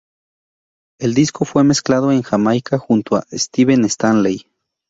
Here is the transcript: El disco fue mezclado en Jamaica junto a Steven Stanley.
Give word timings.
El 0.99 1.13
disco 1.13 1.45
fue 1.45 1.63
mezclado 1.63 2.11
en 2.11 2.23
Jamaica 2.23 2.79
junto 2.79 3.17
a 3.17 3.25
Steven 3.31 3.85
Stanley. 3.85 4.47